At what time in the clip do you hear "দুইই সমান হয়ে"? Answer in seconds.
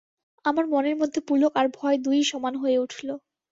2.05-2.77